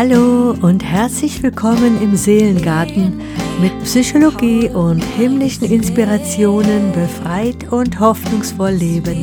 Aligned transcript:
Hallo 0.00 0.54
und 0.62 0.84
herzlich 0.84 1.42
willkommen 1.42 2.00
im 2.00 2.14
Seelengarten 2.14 3.20
mit 3.60 3.76
Psychologie 3.82 4.68
und 4.68 5.02
himmlischen 5.02 5.64
Inspirationen 5.64 6.92
befreit 6.92 7.72
und 7.72 7.98
hoffnungsvoll 7.98 8.70
leben. 8.70 9.16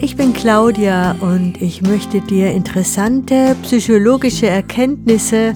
Ich 0.00 0.16
bin 0.16 0.32
Claudia 0.32 1.14
und 1.20 1.60
ich 1.60 1.82
möchte 1.82 2.22
dir 2.22 2.50
interessante 2.52 3.56
psychologische 3.62 4.46
Erkenntnisse 4.46 5.52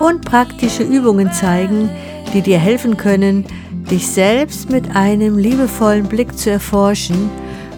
und 0.00 0.24
praktische 0.24 0.84
Übungen 0.84 1.30
zeigen, 1.32 1.90
die 2.32 2.40
dir 2.40 2.58
helfen 2.58 2.96
können, 2.96 3.44
dich 3.90 4.06
selbst 4.06 4.70
mit 4.70 4.96
einem 4.96 5.36
liebevollen 5.36 6.06
Blick 6.06 6.34
zu 6.38 6.52
erforschen 6.52 7.30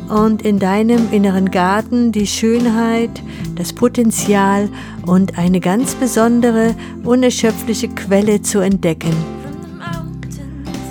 und 0.09 0.43
in 0.43 0.59
deinem 0.59 1.13
inneren 1.13 1.51
Garten 1.51 2.13
die 2.13 2.27
Schönheit, 2.27 3.23
das 3.55 3.73
Potenzial 3.73 4.69
und 5.05 5.39
eine 5.39 5.61
ganz 5.61 5.95
besondere, 5.95 6.75
unerschöpfliche 7.05 7.89
Quelle 7.89 8.43
zu 8.43 8.61
entdecken. 8.61 9.15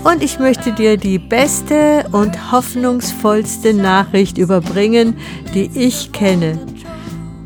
Und 0.04 0.22
ich 0.22 0.38
möchte 0.38 0.72
dir 0.72 0.98
die 0.98 1.18
beste 1.18 2.06
und 2.12 2.52
hoffnungsvollste 2.52 3.74
Nachricht 3.74 4.38
überbringen, 4.38 5.16
die 5.54 5.70
ich 5.74 6.12
kenne. 6.12 6.60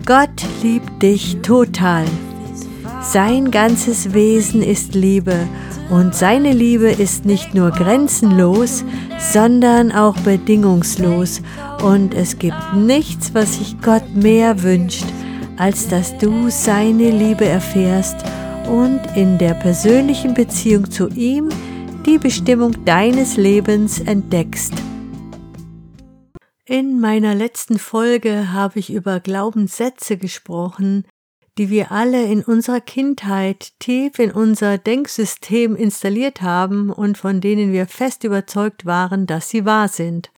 Gott 0.05 0.43
liebt 0.61 1.01
dich 1.01 1.37
total. 1.41 2.03
Sein 3.01 3.49
ganzes 3.49 4.13
Wesen 4.13 4.61
ist 4.61 4.93
Liebe 4.93 5.47
und 5.89 6.13
seine 6.13 6.51
Liebe 6.51 6.91
ist 6.91 7.25
nicht 7.25 7.55
nur 7.55 7.71
grenzenlos, 7.71 8.83
sondern 9.17 9.91
auch 9.91 10.15
bedingungslos. 10.19 11.41
Und 11.83 12.13
es 12.13 12.37
gibt 12.37 12.75
nichts, 12.75 13.33
was 13.33 13.57
sich 13.57 13.81
Gott 13.81 14.15
mehr 14.15 14.61
wünscht, 14.61 15.05
als 15.57 15.87
dass 15.87 16.17
du 16.17 16.49
seine 16.49 17.09
Liebe 17.09 17.45
erfährst 17.45 18.17
und 18.69 19.01
in 19.15 19.37
der 19.39 19.55
persönlichen 19.55 20.35
Beziehung 20.35 20.91
zu 20.91 21.09
ihm 21.09 21.49
die 22.05 22.17
Bestimmung 22.17 22.85
deines 22.85 23.35
Lebens 23.35 23.99
entdeckst. 23.99 24.73
In 26.65 26.99
meiner 26.99 27.33
letzten 27.33 27.79
Folge 27.79 28.53
habe 28.53 28.77
ich 28.77 28.93
über 28.93 29.19
Glaubenssätze 29.19 30.17
gesprochen, 30.17 31.03
die 31.59 31.69
wir 31.69 31.91
alle 31.91 32.23
in 32.23 32.41
unserer 32.41 32.79
Kindheit 32.79 33.73
tief 33.79 34.17
in 34.17 34.31
unser 34.31 34.77
Denksystem 34.77 35.75
installiert 35.75 36.41
haben 36.41 36.89
und 36.89 37.17
von 37.17 37.41
denen 37.41 37.73
wir 37.73 37.85
fest 37.85 38.23
überzeugt 38.23 38.85
waren, 38.85 39.27
dass 39.27 39.49
sie 39.49 39.65
wahr 39.65 39.89
sind. 39.89 40.31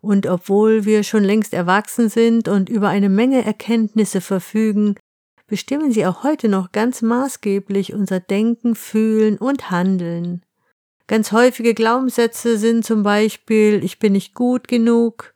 Und 0.00 0.26
obwohl 0.26 0.86
wir 0.86 1.02
schon 1.02 1.22
längst 1.22 1.52
erwachsen 1.52 2.08
sind 2.08 2.48
und 2.48 2.70
über 2.70 2.88
eine 2.88 3.10
Menge 3.10 3.44
Erkenntnisse 3.44 4.22
verfügen, 4.22 4.94
bestimmen 5.46 5.92
sie 5.92 6.06
auch 6.06 6.24
heute 6.24 6.48
noch 6.48 6.72
ganz 6.72 7.02
maßgeblich 7.02 7.92
unser 7.92 8.18
Denken, 8.18 8.74
Fühlen 8.74 9.36
und 9.36 9.70
Handeln. 9.70 10.46
Ganz 11.08 11.30
häufige 11.30 11.74
Glaubenssätze 11.74 12.56
sind 12.56 12.86
zum 12.86 13.02
Beispiel 13.02 13.84
Ich 13.84 13.98
bin 13.98 14.14
nicht 14.14 14.32
gut 14.32 14.66
genug, 14.66 15.34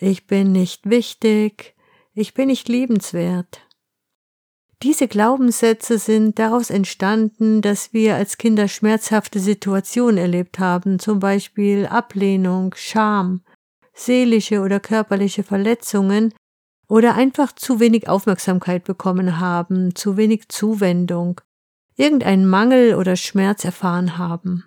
ich 0.00 0.26
bin 0.26 0.52
nicht 0.52 0.88
wichtig, 0.88 1.74
ich 2.14 2.32
bin 2.32 2.46
nicht 2.46 2.66
liebenswert. 2.70 3.60
Diese 4.84 5.08
Glaubenssätze 5.08 5.98
sind 5.98 6.38
daraus 6.38 6.68
entstanden, 6.68 7.62
dass 7.62 7.94
wir 7.94 8.16
als 8.16 8.36
Kinder 8.36 8.68
schmerzhafte 8.68 9.40
Situationen 9.40 10.18
erlebt 10.18 10.58
haben, 10.58 10.98
zum 10.98 11.20
Beispiel 11.20 11.86
Ablehnung, 11.86 12.74
Scham, 12.76 13.40
seelische 13.94 14.60
oder 14.60 14.80
körperliche 14.80 15.42
Verletzungen 15.42 16.34
oder 16.86 17.14
einfach 17.14 17.52
zu 17.52 17.80
wenig 17.80 18.10
Aufmerksamkeit 18.10 18.84
bekommen 18.84 19.40
haben, 19.40 19.94
zu 19.94 20.18
wenig 20.18 20.50
Zuwendung, 20.50 21.40
irgendeinen 21.96 22.46
Mangel 22.46 22.96
oder 22.96 23.16
Schmerz 23.16 23.64
erfahren 23.64 24.18
haben. 24.18 24.64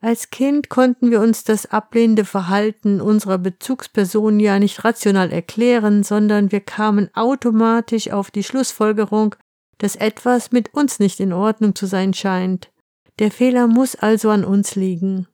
Als 0.00 0.30
Kind 0.30 0.70
konnten 0.70 1.10
wir 1.10 1.20
uns 1.20 1.44
das 1.44 1.66
ablehnende 1.66 2.24
Verhalten 2.24 3.02
unserer 3.02 3.36
Bezugsperson 3.36 4.40
ja 4.40 4.58
nicht 4.58 4.82
rational 4.82 5.30
erklären, 5.30 6.04
sondern 6.04 6.50
wir 6.50 6.60
kamen 6.60 7.10
automatisch 7.12 8.10
auf 8.10 8.30
die 8.30 8.42
Schlussfolgerung, 8.42 9.36
dass 9.82 9.96
etwas 9.96 10.52
mit 10.52 10.72
uns 10.74 11.00
nicht 11.00 11.18
in 11.18 11.32
Ordnung 11.32 11.74
zu 11.74 11.86
sein 11.86 12.14
scheint. 12.14 12.70
Der 13.18 13.32
Fehler 13.32 13.66
muss 13.66 13.96
also 13.96 14.30
an 14.30 14.44
uns 14.44 14.76
liegen. 14.76 15.26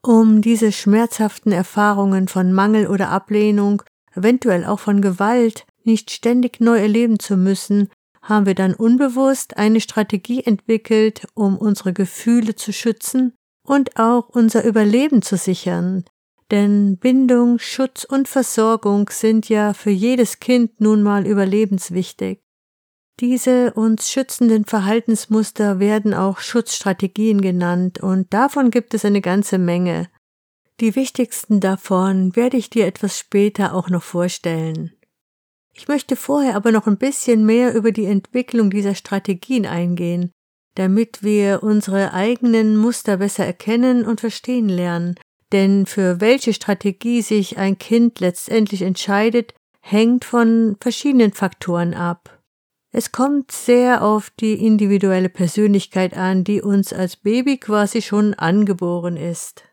Um 0.00 0.42
diese 0.42 0.70
schmerzhaften 0.70 1.50
Erfahrungen 1.50 2.28
von 2.28 2.52
Mangel 2.52 2.86
oder 2.86 3.08
Ablehnung, 3.08 3.82
eventuell 4.14 4.64
auch 4.64 4.78
von 4.78 5.02
Gewalt, 5.02 5.66
nicht 5.82 6.12
ständig 6.12 6.60
neu 6.60 6.78
erleben 6.78 7.18
zu 7.18 7.36
müssen, 7.36 7.88
haben 8.22 8.46
wir 8.46 8.54
dann 8.54 8.74
unbewusst 8.74 9.56
eine 9.56 9.80
Strategie 9.80 10.44
entwickelt, 10.44 11.26
um 11.34 11.58
unsere 11.58 11.92
Gefühle 11.92 12.54
zu 12.54 12.72
schützen 12.72 13.32
und 13.66 13.96
auch 13.98 14.28
unser 14.28 14.64
Überleben 14.64 15.20
zu 15.20 15.36
sichern. 15.36 16.04
Denn 16.52 16.96
Bindung, 16.98 17.58
Schutz 17.58 18.04
und 18.04 18.28
Versorgung 18.28 19.10
sind 19.10 19.48
ja 19.48 19.74
für 19.74 19.90
jedes 19.90 20.38
Kind 20.38 20.80
nun 20.80 21.02
mal 21.02 21.26
überlebenswichtig. 21.26 22.45
Diese 23.20 23.72
uns 23.72 24.10
schützenden 24.10 24.66
Verhaltensmuster 24.66 25.80
werden 25.80 26.12
auch 26.12 26.38
Schutzstrategien 26.38 27.40
genannt 27.40 27.98
und 27.98 28.32
davon 28.34 28.70
gibt 28.70 28.92
es 28.92 29.06
eine 29.06 29.22
ganze 29.22 29.56
Menge. 29.56 30.10
Die 30.80 30.94
wichtigsten 30.94 31.60
davon 31.60 32.36
werde 32.36 32.58
ich 32.58 32.68
dir 32.68 32.86
etwas 32.86 33.18
später 33.18 33.74
auch 33.74 33.88
noch 33.88 34.02
vorstellen. 34.02 34.92
Ich 35.72 35.88
möchte 35.88 36.14
vorher 36.14 36.56
aber 36.56 36.72
noch 36.72 36.86
ein 36.86 36.98
bisschen 36.98 37.46
mehr 37.46 37.74
über 37.74 37.90
die 37.90 38.04
Entwicklung 38.04 38.68
dieser 38.68 38.94
Strategien 38.94 39.64
eingehen, 39.64 40.32
damit 40.74 41.22
wir 41.22 41.62
unsere 41.62 42.12
eigenen 42.12 42.76
Muster 42.76 43.16
besser 43.16 43.46
erkennen 43.46 44.04
und 44.04 44.20
verstehen 44.20 44.68
lernen, 44.68 45.14
denn 45.52 45.86
für 45.86 46.20
welche 46.20 46.52
Strategie 46.52 47.22
sich 47.22 47.56
ein 47.56 47.78
Kind 47.78 48.20
letztendlich 48.20 48.82
entscheidet, 48.82 49.54
hängt 49.80 50.26
von 50.26 50.76
verschiedenen 50.80 51.32
Faktoren 51.32 51.94
ab. 51.94 52.35
Es 52.98 53.12
kommt 53.12 53.52
sehr 53.52 54.02
auf 54.02 54.30
die 54.30 54.54
individuelle 54.54 55.28
Persönlichkeit 55.28 56.16
an, 56.16 56.44
die 56.44 56.62
uns 56.62 56.94
als 56.94 57.16
Baby 57.16 57.58
quasi 57.58 58.00
schon 58.00 58.32
angeboren 58.32 59.18
ist. 59.18 59.64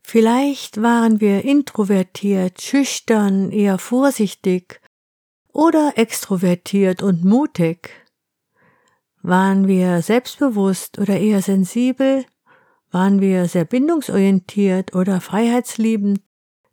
Vielleicht 0.00 0.80
waren 0.80 1.20
wir 1.20 1.44
introvertiert, 1.44 2.62
schüchtern, 2.62 3.50
eher 3.50 3.78
vorsichtig 3.78 4.80
oder 5.52 5.94
extrovertiert 5.96 7.02
und 7.02 7.24
mutig. 7.24 7.90
Waren 9.22 9.66
wir 9.66 10.00
selbstbewusst 10.00 11.00
oder 11.00 11.18
eher 11.18 11.42
sensibel? 11.42 12.24
Waren 12.92 13.20
wir 13.20 13.48
sehr 13.48 13.64
bindungsorientiert 13.64 14.94
oder 14.94 15.20
freiheitsliebend, 15.20 16.20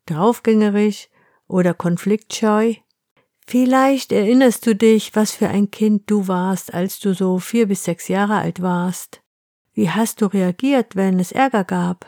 draufgängerisch 0.06 1.10
oder 1.48 1.74
konfliktscheu? 1.74 2.76
Vielleicht 3.50 4.12
erinnerst 4.12 4.68
du 4.68 4.76
dich, 4.76 5.16
was 5.16 5.32
für 5.32 5.48
ein 5.48 5.72
Kind 5.72 6.04
du 6.06 6.28
warst, 6.28 6.72
als 6.72 7.00
du 7.00 7.16
so 7.16 7.40
vier 7.40 7.68
bis 7.68 7.84
sechs 7.84 8.08
Jahre 8.08 8.36
alt 8.36 8.62
warst. 8.62 9.22
Wie 9.74 9.90
hast 9.90 10.22
du 10.22 10.28
reagiert, 10.28 10.96
wenn 10.96 11.20
es 11.20 11.32
Ärger 11.32 11.64
gab? 11.64 12.06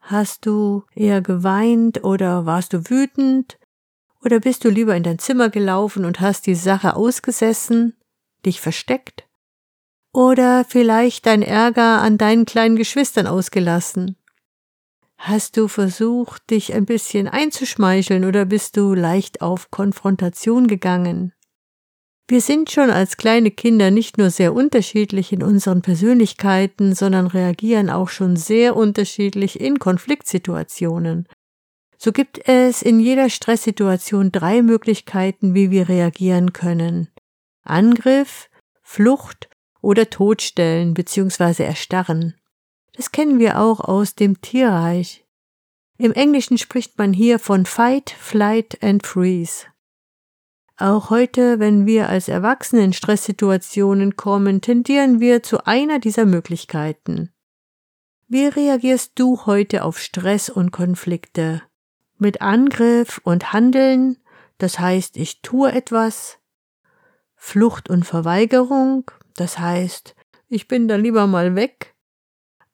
Hast 0.00 0.46
du 0.46 0.82
eher 0.92 1.20
geweint 1.20 2.02
oder 2.02 2.46
warst 2.46 2.72
du 2.72 2.90
wütend? 2.90 3.60
Oder 4.24 4.40
bist 4.40 4.64
du 4.64 4.70
lieber 4.70 4.96
in 4.96 5.04
dein 5.04 5.20
Zimmer 5.20 5.50
gelaufen 5.50 6.04
und 6.04 6.18
hast 6.18 6.48
die 6.48 6.56
Sache 6.56 6.96
ausgesessen, 6.96 7.96
dich 8.44 8.60
versteckt? 8.60 9.28
Oder 10.12 10.64
vielleicht 10.64 11.26
dein 11.26 11.42
Ärger 11.42 12.02
an 12.02 12.18
deinen 12.18 12.44
kleinen 12.44 12.74
Geschwistern 12.74 13.28
ausgelassen? 13.28 14.16
Hast 15.22 15.58
du 15.58 15.68
versucht, 15.68 16.48
dich 16.48 16.72
ein 16.72 16.86
bisschen 16.86 17.28
einzuschmeicheln 17.28 18.24
oder 18.24 18.46
bist 18.46 18.78
du 18.78 18.94
leicht 18.94 19.42
auf 19.42 19.70
Konfrontation 19.70 20.66
gegangen? 20.66 21.34
Wir 22.26 22.40
sind 22.40 22.70
schon 22.70 22.88
als 22.88 23.18
kleine 23.18 23.50
Kinder 23.50 23.90
nicht 23.90 24.16
nur 24.16 24.30
sehr 24.30 24.54
unterschiedlich 24.54 25.30
in 25.30 25.42
unseren 25.42 25.82
Persönlichkeiten, 25.82 26.94
sondern 26.94 27.26
reagieren 27.26 27.90
auch 27.90 28.08
schon 28.08 28.36
sehr 28.36 28.76
unterschiedlich 28.76 29.60
in 29.60 29.78
Konfliktsituationen. 29.78 31.28
So 31.98 32.12
gibt 32.12 32.48
es 32.48 32.80
in 32.80 32.98
jeder 32.98 33.28
Stresssituation 33.28 34.32
drei 34.32 34.62
Möglichkeiten, 34.62 35.54
wie 35.54 35.70
wir 35.70 35.90
reagieren 35.90 36.54
können. 36.54 37.08
Angriff, 37.62 38.48
Flucht 38.80 39.50
oder 39.82 40.08
Todstellen 40.08 40.94
bzw. 40.94 41.64
Erstarren. 41.64 42.39
Das 43.00 43.12
kennen 43.12 43.38
wir 43.38 43.58
auch 43.58 43.80
aus 43.80 44.14
dem 44.14 44.42
Tierreich. 44.42 45.24
Im 45.96 46.12
Englischen 46.12 46.58
spricht 46.58 46.98
man 46.98 47.14
hier 47.14 47.38
von 47.38 47.64
Fight, 47.64 48.10
Flight 48.10 48.76
and 48.82 49.06
Freeze. 49.06 49.64
Auch 50.76 51.08
heute, 51.08 51.60
wenn 51.60 51.86
wir 51.86 52.10
als 52.10 52.28
Erwachsene 52.28 52.84
in 52.84 52.92
Stresssituationen 52.92 54.16
kommen, 54.16 54.60
tendieren 54.60 55.18
wir 55.18 55.42
zu 55.42 55.64
einer 55.64 55.98
dieser 55.98 56.26
Möglichkeiten. 56.26 57.32
Wie 58.28 58.44
reagierst 58.44 59.12
du 59.14 59.46
heute 59.46 59.82
auf 59.82 59.98
Stress 59.98 60.50
und 60.50 60.70
Konflikte? 60.70 61.62
Mit 62.18 62.42
Angriff 62.42 63.18
und 63.24 63.54
Handeln, 63.54 64.18
das 64.58 64.78
heißt, 64.78 65.16
ich 65.16 65.40
tue 65.40 65.72
etwas? 65.72 66.36
Flucht 67.34 67.88
und 67.88 68.04
Verweigerung, 68.04 69.10
das 69.36 69.58
heißt, 69.58 70.14
ich 70.48 70.68
bin 70.68 70.86
dann 70.86 71.00
lieber 71.00 71.26
mal 71.26 71.54
weg, 71.54 71.94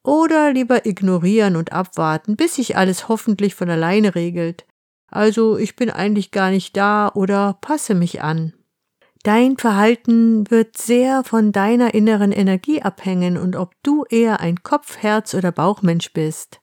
oder 0.07 0.53
lieber 0.53 0.87
ignorieren 0.87 1.57
und 1.57 1.73
abwarten, 1.73 2.37
bis 2.37 2.55
sich 2.55 2.77
alles 2.77 3.09
hoffentlich 3.09 3.55
von 3.55 3.69
alleine 3.69 4.15
regelt. 4.15 4.67
Also 5.09 5.59
ich 5.59 5.77
bin 5.77 5.91
eigentlich 5.91 6.31
gar 6.31 6.51
nicht 6.51 6.77
da 6.77 7.11
oder 7.15 7.59
passe 7.61 7.95
mich 7.95 8.23
an. 8.23 8.53
Dein 9.23 9.57
Verhalten 9.57 10.49
wird 10.51 10.79
sehr 10.79 11.25
von 11.25 11.51
deiner 11.51 11.95
inneren 11.95 12.31
Energie 12.31 12.83
abhängen 12.83 13.37
und 13.37 13.57
ob 13.57 13.75
du 13.83 14.05
eher 14.09 14.41
ein 14.41 14.63
Kopf-, 14.63 14.99
Herz- 14.99 15.35
oder 15.35 15.51
Bauchmensch 15.51 16.13
bist. 16.13 16.61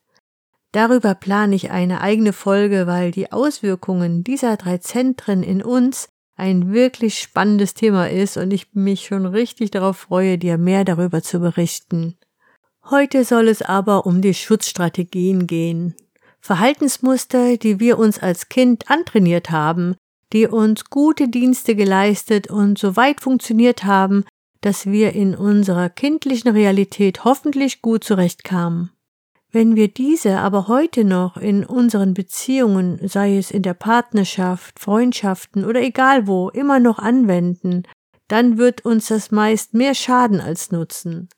Darüber 0.72 1.14
plane 1.14 1.54
ich 1.54 1.70
eine 1.70 2.00
eigene 2.00 2.32
Folge, 2.32 2.86
weil 2.86 3.10
die 3.10 3.30
Auswirkungen 3.30 4.24
dieser 4.24 4.56
drei 4.56 4.78
Zentren 4.78 5.42
in 5.42 5.62
uns 5.62 6.08
ein 6.36 6.72
wirklich 6.72 7.18
spannendes 7.18 7.74
Thema 7.74 8.10
ist 8.10 8.36
und 8.36 8.52
ich 8.52 8.74
mich 8.74 9.06
schon 9.06 9.26
richtig 9.26 9.70
darauf 9.70 9.98
freue, 9.98 10.38
dir 10.38 10.58
mehr 10.58 10.84
darüber 10.84 11.22
zu 11.22 11.38
berichten. 11.38 12.16
Heute 12.90 13.24
soll 13.24 13.48
es 13.48 13.62
aber 13.62 14.04
um 14.04 14.20
die 14.20 14.34
Schutzstrategien 14.34 15.46
gehen. 15.46 15.94
Verhaltensmuster, 16.40 17.56
die 17.56 17.80
wir 17.80 17.98
uns 17.98 18.18
als 18.18 18.50
Kind 18.50 18.90
antrainiert 18.90 19.50
haben, 19.50 19.96
die 20.34 20.46
uns 20.46 20.90
gute 20.90 21.28
Dienste 21.28 21.76
geleistet 21.76 22.50
und 22.50 22.78
so 22.78 22.96
weit 22.96 23.22
funktioniert 23.22 23.84
haben, 23.84 24.24
dass 24.60 24.84
wir 24.84 25.14
in 25.14 25.34
unserer 25.34 25.88
kindlichen 25.88 26.50
Realität 26.50 27.24
hoffentlich 27.24 27.80
gut 27.80 28.04
zurechtkamen. 28.04 28.90
Wenn 29.50 29.76
wir 29.76 29.88
diese 29.88 30.40
aber 30.40 30.68
heute 30.68 31.04
noch 31.04 31.38
in 31.38 31.64
unseren 31.64 32.12
Beziehungen, 32.12 32.98
sei 33.08 33.38
es 33.38 33.50
in 33.50 33.62
der 33.62 33.74
Partnerschaft, 33.74 34.78
Freundschaften 34.78 35.64
oder 35.64 35.80
egal 35.80 36.26
wo, 36.26 36.50
immer 36.50 36.80
noch 36.80 36.98
anwenden, 36.98 37.84
dann 38.28 38.58
wird 38.58 38.84
uns 38.84 39.06
das 39.06 39.30
meist 39.30 39.72
mehr 39.72 39.94
schaden 39.94 40.40
als 40.40 40.70
nutzen. 40.70 41.28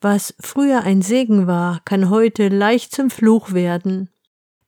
Was 0.00 0.32
früher 0.38 0.82
ein 0.82 1.02
Segen 1.02 1.48
war, 1.48 1.80
kann 1.84 2.08
heute 2.08 2.48
leicht 2.48 2.94
zum 2.94 3.10
Fluch 3.10 3.52
werden. 3.52 4.10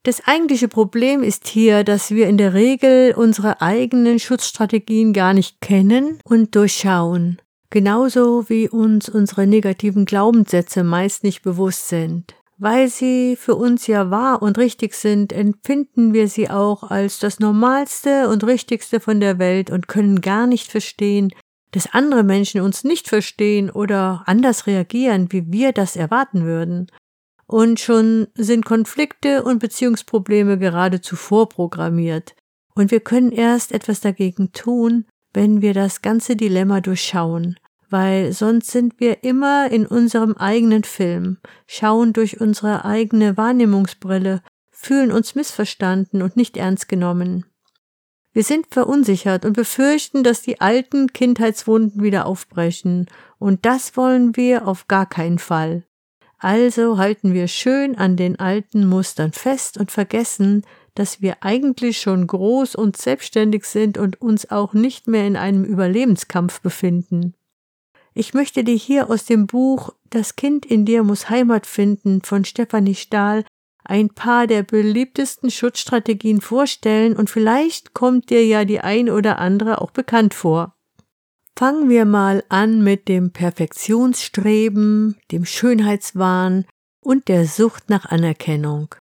Das 0.02 0.26
eigentliche 0.26 0.66
Problem 0.66 1.22
ist 1.22 1.46
hier, 1.46 1.84
dass 1.84 2.10
wir 2.10 2.26
in 2.26 2.36
der 2.36 2.54
Regel 2.54 3.14
unsere 3.14 3.60
eigenen 3.60 4.18
Schutzstrategien 4.18 5.12
gar 5.12 5.34
nicht 5.34 5.60
kennen 5.60 6.18
und 6.24 6.56
durchschauen, 6.56 7.40
genauso 7.68 8.48
wie 8.48 8.68
uns 8.68 9.08
unsere 9.08 9.46
negativen 9.46 10.06
Glaubenssätze 10.06 10.82
meist 10.82 11.22
nicht 11.22 11.42
bewusst 11.42 11.88
sind. 11.88 12.34
Weil 12.56 12.88
sie 12.88 13.36
für 13.36 13.54
uns 13.54 13.86
ja 13.86 14.10
wahr 14.10 14.42
und 14.42 14.58
richtig 14.58 14.94
sind, 14.94 15.32
empfinden 15.32 16.12
wir 16.12 16.28
sie 16.28 16.50
auch 16.50 16.90
als 16.90 17.18
das 17.18 17.38
Normalste 17.38 18.28
und 18.28 18.42
Richtigste 18.44 19.00
von 19.00 19.20
der 19.20 19.38
Welt 19.38 19.70
und 19.70 19.86
können 19.86 20.20
gar 20.22 20.46
nicht 20.46 20.70
verstehen, 20.70 21.30
dass 21.72 21.92
andere 21.92 22.24
Menschen 22.24 22.60
uns 22.60 22.84
nicht 22.84 23.08
verstehen 23.08 23.70
oder 23.70 24.22
anders 24.26 24.66
reagieren, 24.66 25.30
wie 25.30 25.52
wir 25.52 25.72
das 25.72 25.96
erwarten 25.96 26.44
würden. 26.44 26.86
Und 27.46 27.80
schon 27.80 28.28
sind 28.34 28.64
Konflikte 28.64 29.42
und 29.42 29.58
Beziehungsprobleme 29.58 30.58
geradezu 30.58 31.16
vorprogrammiert. 31.16 32.34
Und 32.74 32.90
wir 32.90 33.00
können 33.00 33.32
erst 33.32 33.72
etwas 33.72 34.00
dagegen 34.00 34.52
tun, 34.52 35.06
wenn 35.32 35.62
wir 35.62 35.74
das 35.74 36.02
ganze 36.02 36.36
Dilemma 36.36 36.80
durchschauen, 36.80 37.58
weil 37.88 38.32
sonst 38.32 38.70
sind 38.70 38.98
wir 38.98 39.24
immer 39.24 39.70
in 39.70 39.86
unserem 39.86 40.34
eigenen 40.36 40.84
Film, 40.84 41.38
schauen 41.66 42.12
durch 42.12 42.40
unsere 42.40 42.84
eigene 42.84 43.36
Wahrnehmungsbrille, 43.36 44.42
fühlen 44.70 45.12
uns 45.12 45.34
missverstanden 45.34 46.22
und 46.22 46.36
nicht 46.36 46.56
ernst 46.56 46.88
genommen. 46.88 47.44
Wir 48.32 48.44
sind 48.44 48.66
verunsichert 48.70 49.44
und 49.44 49.54
befürchten, 49.54 50.22
dass 50.22 50.42
die 50.42 50.60
alten 50.60 51.12
Kindheitswunden 51.12 52.02
wieder 52.02 52.26
aufbrechen, 52.26 53.06
und 53.38 53.66
das 53.66 53.96
wollen 53.96 54.36
wir 54.36 54.68
auf 54.68 54.86
gar 54.86 55.06
keinen 55.06 55.38
Fall. 55.38 55.84
Also 56.38 56.96
halten 56.96 57.34
wir 57.34 57.48
schön 57.48 57.96
an 57.96 58.16
den 58.16 58.38
alten 58.38 58.86
Mustern 58.86 59.32
fest 59.32 59.78
und 59.78 59.90
vergessen, 59.90 60.62
dass 60.94 61.20
wir 61.20 61.42
eigentlich 61.42 62.00
schon 62.00 62.26
groß 62.26 62.76
und 62.76 62.96
selbstständig 62.96 63.64
sind 63.64 63.98
und 63.98 64.20
uns 64.20 64.50
auch 64.50 64.72
nicht 64.72 65.06
mehr 65.06 65.26
in 65.26 65.36
einem 65.36 65.64
Überlebenskampf 65.64 66.60
befinden. 66.60 67.34
Ich 68.14 68.34
möchte 68.34 68.64
dir 68.64 68.74
hier 68.74 69.10
aus 69.10 69.24
dem 69.24 69.46
Buch 69.46 69.94
Das 70.08 70.34
Kind 70.34 70.66
in 70.66 70.84
dir 70.84 71.04
muss 71.04 71.30
Heimat 71.30 71.66
finden 71.66 72.22
von 72.22 72.44
Stefanie 72.44 72.94
Stahl 72.94 73.44
ein 73.84 74.08
paar 74.08 74.46
der 74.46 74.62
beliebtesten 74.62 75.50
Schutzstrategien 75.50 76.40
vorstellen 76.40 77.16
und 77.16 77.30
vielleicht 77.30 77.94
kommt 77.94 78.30
dir 78.30 78.46
ja 78.46 78.64
die 78.64 78.80
ein 78.80 79.10
oder 79.10 79.38
andere 79.38 79.80
auch 79.80 79.90
bekannt 79.90 80.34
vor. 80.34 80.74
Fangen 81.58 81.88
wir 81.88 82.04
mal 82.04 82.44
an 82.48 82.82
mit 82.82 83.08
dem 83.08 83.32
Perfektionsstreben, 83.32 85.16
dem 85.30 85.44
Schönheitswahn 85.44 86.64
und 87.00 87.28
der 87.28 87.46
Sucht 87.46 87.90
nach 87.90 88.06
Anerkennung. 88.06 88.94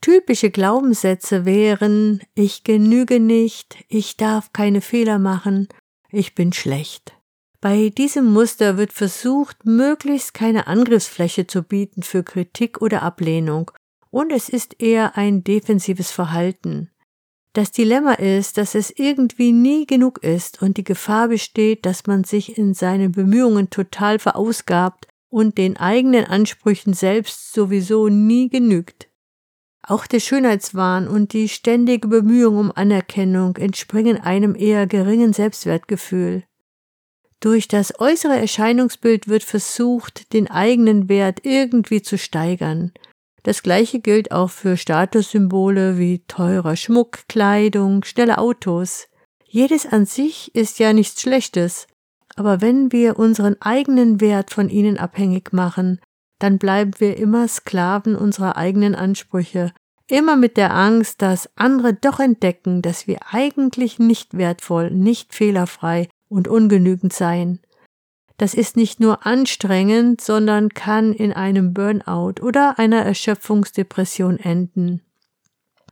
Typische 0.00 0.50
Glaubenssätze 0.50 1.44
wären 1.44 2.20
ich 2.34 2.64
genüge 2.64 3.20
nicht, 3.20 3.84
ich 3.88 4.16
darf 4.16 4.52
keine 4.52 4.80
Fehler 4.80 5.18
machen, 5.18 5.68
ich 6.10 6.34
bin 6.34 6.52
schlecht. 6.52 7.14
Bei 7.60 7.88
diesem 7.88 8.30
Muster 8.30 8.76
wird 8.76 8.92
versucht, 8.92 9.64
möglichst 9.64 10.34
keine 10.34 10.66
Angriffsfläche 10.66 11.46
zu 11.46 11.62
bieten 11.62 12.02
für 12.02 12.22
Kritik 12.22 12.82
oder 12.82 13.02
Ablehnung 13.02 13.70
und 14.14 14.30
es 14.30 14.48
ist 14.48 14.80
eher 14.80 15.16
ein 15.16 15.42
defensives 15.42 16.12
Verhalten. 16.12 16.88
Das 17.52 17.72
Dilemma 17.72 18.12
ist, 18.12 18.58
dass 18.58 18.76
es 18.76 18.92
irgendwie 18.96 19.50
nie 19.50 19.86
genug 19.86 20.22
ist 20.22 20.62
und 20.62 20.76
die 20.76 20.84
Gefahr 20.84 21.26
besteht, 21.26 21.84
dass 21.84 22.06
man 22.06 22.22
sich 22.22 22.56
in 22.56 22.74
seinen 22.74 23.10
Bemühungen 23.10 23.70
total 23.70 24.20
verausgabt 24.20 25.08
und 25.30 25.58
den 25.58 25.76
eigenen 25.76 26.26
Ansprüchen 26.26 26.94
selbst 26.94 27.52
sowieso 27.52 28.08
nie 28.08 28.48
genügt. 28.48 29.08
Auch 29.82 30.06
der 30.06 30.20
Schönheitswahn 30.20 31.08
und 31.08 31.32
die 31.32 31.48
ständige 31.48 32.06
Bemühung 32.06 32.56
um 32.56 32.72
Anerkennung 32.72 33.56
entspringen 33.56 34.20
einem 34.20 34.54
eher 34.54 34.86
geringen 34.86 35.32
Selbstwertgefühl. 35.32 36.44
Durch 37.40 37.66
das 37.66 37.98
äußere 37.98 38.38
Erscheinungsbild 38.38 39.26
wird 39.26 39.42
versucht, 39.42 40.32
den 40.32 40.48
eigenen 40.48 41.08
Wert 41.08 41.40
irgendwie 41.44 42.00
zu 42.00 42.16
steigern, 42.16 42.92
das 43.44 43.62
gleiche 43.62 44.00
gilt 44.00 44.32
auch 44.32 44.50
für 44.50 44.76
Statussymbole 44.76 45.98
wie 45.98 46.24
teurer 46.26 46.76
Schmuck, 46.76 47.28
Kleidung, 47.28 48.02
schnelle 48.02 48.38
Autos. 48.38 49.06
Jedes 49.44 49.86
an 49.86 50.06
sich 50.06 50.54
ist 50.54 50.78
ja 50.78 50.92
nichts 50.92 51.20
Schlechtes, 51.20 51.86
aber 52.36 52.62
wenn 52.62 52.90
wir 52.90 53.18
unseren 53.18 53.60
eigenen 53.60 54.20
Wert 54.20 54.50
von 54.50 54.70
ihnen 54.70 54.98
abhängig 54.98 55.52
machen, 55.52 56.00
dann 56.38 56.58
bleiben 56.58 56.92
wir 56.98 57.18
immer 57.18 57.46
Sklaven 57.46 58.16
unserer 58.16 58.56
eigenen 58.56 58.94
Ansprüche, 58.94 59.72
immer 60.08 60.36
mit 60.36 60.56
der 60.56 60.74
Angst, 60.74 61.20
dass 61.20 61.50
andere 61.54 61.92
doch 61.92 62.20
entdecken, 62.20 62.80
dass 62.80 63.06
wir 63.06 63.18
eigentlich 63.30 63.98
nicht 63.98 64.36
wertvoll, 64.36 64.90
nicht 64.90 65.34
fehlerfrei 65.34 66.08
und 66.28 66.48
ungenügend 66.48 67.12
seien. 67.12 67.60
Das 68.36 68.54
ist 68.54 68.76
nicht 68.76 68.98
nur 68.98 69.26
anstrengend, 69.26 70.20
sondern 70.20 70.70
kann 70.70 71.12
in 71.12 71.32
einem 71.32 71.72
Burnout 71.72 72.42
oder 72.42 72.78
einer 72.78 73.02
Erschöpfungsdepression 73.02 74.38
enden. 74.38 75.02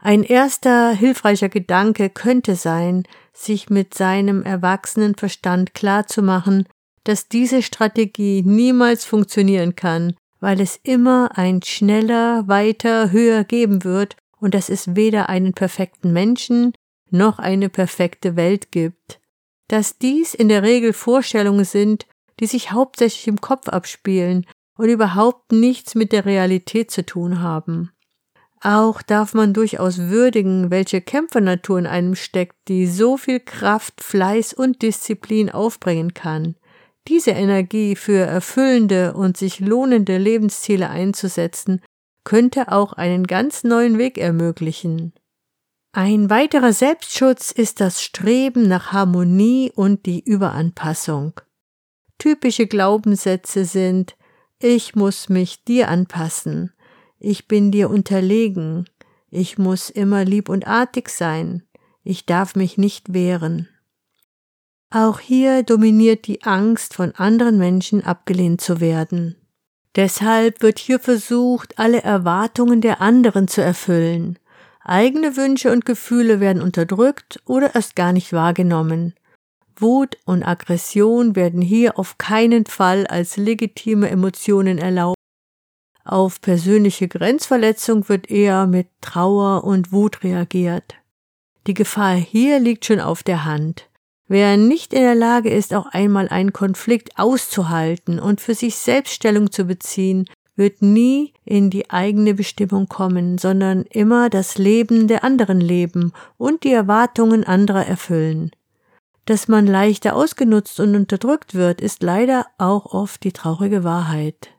Ein 0.01 0.25
erster 0.25 0.91
hilfreicher 0.91 1.49
Gedanke 1.49 2.11
könnte 2.11 2.57
sein, 2.57 3.05
sich 3.33 3.71
mit 3.71 3.95
seinem 3.95 4.43
erwachsenen 4.43 5.15
Verstand 5.15 5.75
klarzumachen, 5.75 6.67
dass 7.05 7.29
diese 7.29 7.63
Strategie 7.63 8.43
niemals 8.45 9.05
funktionieren 9.05 9.77
kann, 9.77 10.15
weil 10.41 10.61
es 10.61 10.79
immer 10.83 11.39
ein 11.39 11.63
schneller, 11.63 12.49
weiter, 12.49 13.13
höher 13.13 13.45
geben 13.45 13.85
wird 13.85 14.17
und 14.41 14.55
dass 14.55 14.69
es 14.69 14.97
weder 14.97 15.29
einen 15.29 15.53
perfekten 15.53 16.13
Menschen 16.13 16.73
noch 17.11 17.39
eine 17.39 17.69
perfekte 17.69 18.35
Welt 18.35 18.73
gibt. 18.73 19.21
Dass 19.69 19.99
dies 19.99 20.35
in 20.35 20.49
der 20.49 20.65
Regel 20.65 20.93
Vorstellungen 20.93 21.65
sind, 21.65 22.07
die 22.43 22.49
sich 22.49 22.73
hauptsächlich 22.73 23.29
im 23.29 23.41
Kopf 23.41 23.69
abspielen 23.69 24.47
und 24.77 24.89
überhaupt 24.89 25.53
nichts 25.53 25.95
mit 25.95 26.11
der 26.11 26.27
Realität 26.27 26.91
zu 26.91 27.07
tun 27.07 27.41
haben. 27.41 27.93
Auch 28.61 29.01
darf 29.01 29.33
man 29.33 29.55
durchaus 29.55 29.99
würdigen, 29.99 30.71
welche 30.71 31.01
Kämpfernatur 31.01 31.79
in 31.79 31.87
einem 31.87 32.17
steckt, 32.17 32.57
die 32.67 32.89
so 32.89 33.17
viel 33.17 33.39
Kraft, 33.39 34.03
Fleiß 34.03 34.55
und 34.55 34.83
Disziplin 34.83 35.51
aufbringen 35.51 36.15
kann. 36.15 36.57
Diese 37.07 37.31
Energie 37.31 37.95
für 37.95 38.19
erfüllende 38.19 39.15
und 39.15 39.37
sich 39.37 39.61
lohnende 39.61 40.19
Lebensziele 40.19 40.91
einzusetzen, 40.91 41.81
könnte 42.25 42.73
auch 42.73 42.93
einen 42.93 43.27
ganz 43.29 43.63
neuen 43.63 43.99
Weg 43.99 44.19
ermöglichen. 44.19 45.13
Ein 45.93 46.29
weiterer 46.29 46.73
Selbstschutz 46.73 47.53
ist 47.53 47.81
das 47.81 48.03
Streben 48.03 48.67
nach 48.67 48.93
Harmonie 48.93 49.71
und 49.75 50.07
die 50.07 50.25
Überanpassung. 50.25 51.41
Typische 52.23 52.69
Glaubenssätze 52.69 53.65
sind 53.65 54.15
Ich 54.61 54.95
muss 54.95 55.29
mich 55.29 55.65
dir 55.65 55.89
anpassen, 55.89 56.73
ich 57.19 57.49
bin 57.49 57.73
dir 57.73 57.91
unterlegen, 57.91 58.89
ich 59.29 59.59
muss 59.59 59.91
immer 59.91 60.25
lieb 60.25 60.49
und 60.49 60.69
artig 60.69 61.09
sein, 61.09 61.65
ich 62.05 62.25
darf 62.25 62.55
mich 62.55 62.79
nicht 62.79 63.13
wehren. 63.13 63.69
Auch 64.89 65.19
hier 65.19 65.65
dominiert 65.65 66.29
die 66.29 66.45
Angst, 66.45 66.95
von 66.95 67.11
anderen 67.17 67.59
Menschen 67.59 68.05
abgelehnt 68.05 68.61
zu 68.61 68.81
werden. 68.81 69.35
Deshalb 69.97 70.63
wird 70.63 70.79
hier 70.79 71.01
versucht, 71.01 71.77
alle 71.81 72.05
Erwartungen 72.05 72.81
der 72.81 73.01
anderen 73.01 73.49
zu 73.49 73.63
erfüllen. 73.63 74.39
Eigene 74.85 75.37
Wünsche 75.37 75.73
und 75.73 75.85
Gefühle 75.85 76.39
werden 76.39 76.63
unterdrückt 76.63 77.43
oder 77.47 77.75
erst 77.75 77.97
gar 77.97 78.13
nicht 78.13 78.33
wahrgenommen. 78.33 79.13
Wut 79.77 80.17
und 80.25 80.43
Aggression 80.43 81.37
werden 81.37 81.63
hier 81.63 81.99
auf 81.99 82.19
keinen 82.19 82.67
Fall 82.67 83.07
als 83.07 83.37
legitime 83.37 84.09
Emotionen 84.09 84.79
erlaubt. 84.79 85.17
Auf 86.05 86.41
persönliche 86.41 87.09
Grenzverletzung 87.09 88.09
wird 88.09 88.31
eher 88.31 88.67
mit 88.67 88.89
Trauer 89.01 89.65
und 89.65 89.93
Wut 89.93 90.25
reagiert. 90.25 90.95
Die 91.67 91.75
Gefahr 91.75 92.17
hier 92.17 92.59
liegt 92.59 92.87
schon 92.87 93.01
auf 93.01 93.23
der 93.23 93.45
Hand. 93.45 93.89
Wer 94.27 94.57
nicht 94.57 94.95
in 94.95 95.03
der 95.03 95.15
Lage 95.15 95.51
ist, 95.51 95.75
auch 95.75 95.87
einmal 95.87 96.29
einen 96.29 96.53
Konflikt 96.53 97.19
auszuhalten 97.19 98.19
und 98.19 98.41
für 98.41 98.55
sich 98.55 98.77
selbst 98.77 99.13
Stellung 99.13 99.53
zu 99.53 99.65
beziehen, 99.65 100.27
wird 100.57 100.83
nie 100.83 101.33
in 101.45 101.71
die 101.71 101.91
eigene 101.91 102.35
Bestimmung 102.35 102.89
kommen, 102.89 103.39
sondern 103.39 103.83
immer 103.83 104.31
das 104.31 104.59
Leben 104.59 105.09
der 105.09 105.25
anderen 105.25 105.61
leben 105.61 106.13
und 106.37 106.65
die 106.65 106.73
Erwartungen 106.73 107.45
anderer 107.45 107.87
erfüllen. 107.87 108.51
Dass 109.25 109.47
man 109.47 109.67
leichter 109.67 110.17
ausgenutzt 110.17 110.81
und 110.81 110.97
unterdrückt 110.97 111.55
wird, 111.55 111.81
ist 111.81 112.03
leider 112.03 112.47
auch 112.59 112.87
oft 112.87 113.23
die 113.23 113.33
traurige 113.33 113.85
Wahrheit. 113.85 114.51